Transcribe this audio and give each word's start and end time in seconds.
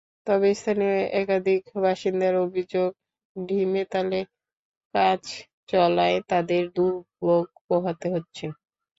তবে 0.27 0.49
স্থানীয় 0.55 0.91
একাধিক 1.21 1.61
বাসিন্দার 1.77 2.33
অভিযোগ, 2.45 2.89
ঢিমেতালে 3.35 4.19
কাজ 4.93 5.21
চলায় 5.69 6.17
তাঁদের 6.29 6.63
দুর্ভোগ 6.75 7.45
পোহাতে 7.65 8.07
হচ্ছে। 8.15 8.45